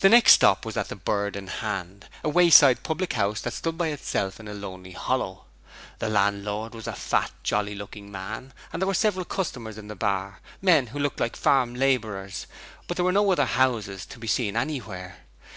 The 0.00 0.08
next 0.08 0.32
stop 0.32 0.66
was 0.66 0.76
at 0.76 0.88
the 0.88 0.96
Bird 0.96 1.36
in 1.36 1.46
Hand, 1.46 2.08
a 2.24 2.28
wayside 2.28 2.82
public 2.82 3.12
house 3.12 3.40
that 3.42 3.52
stood 3.52 3.68
all 3.74 3.78
by 3.78 3.86
itself 3.90 4.40
in 4.40 4.48
a 4.48 4.52
lonely 4.52 4.90
hollow. 4.90 5.44
The 6.00 6.08
landlord 6.08 6.74
was 6.74 6.88
a 6.88 6.92
fat, 6.92 7.30
jolly 7.44 7.76
looking 7.76 8.10
man, 8.10 8.52
and 8.72 8.82
there 8.82 8.88
were 8.88 8.94
several 8.94 9.24
customers 9.24 9.78
in 9.78 9.86
the 9.86 9.94
bar 9.94 10.40
men 10.60 10.88
who 10.88 10.98
looked 10.98 11.20
like 11.20 11.36
farm 11.36 11.76
labourers, 11.76 12.48
but 12.88 12.96
there 12.96 13.04
were 13.04 13.12
no 13.12 13.30
other 13.30 13.46
houses 13.46 14.04
to 14.06 14.18
be 14.18 14.26
seen 14.26 14.56
anywhere. 14.56 15.18